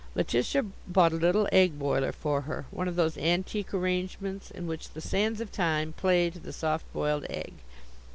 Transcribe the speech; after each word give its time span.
Letitia 0.15 0.65
bought 0.87 1.11
a 1.13 1.17
little 1.17 1.47
egg 1.51 1.77
boiler 1.77 2.11
for 2.11 2.41
her 2.41 2.65
one 2.71 2.87
of 2.87 2.95
those 2.95 3.19
antique 3.19 3.71
arrangements 3.71 4.49
in 4.49 4.65
which 4.65 4.89
the 4.89 4.99
sands 4.99 5.39
of 5.39 5.51
time 5.51 5.93
play 5.93 6.31
to 6.31 6.39
the 6.39 6.51
soft 6.51 6.91
boiled 6.91 7.27
egg. 7.29 7.53